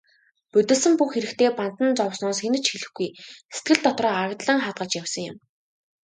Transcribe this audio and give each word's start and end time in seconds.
Будилсан 0.53 0.93
бүх 0.99 1.09
хэрэгтээ 1.13 1.49
бантан 1.59 1.89
зовсноос 1.99 2.37
хэнд 2.41 2.57
ч 2.63 2.65
хэлэхгүй, 2.73 3.09
сэтгэл 3.55 3.81
дотроо 3.87 4.13
агдлан 4.23 4.59
хадгалж 4.61 4.93
явсан 5.01 5.23
юм. 5.31 5.37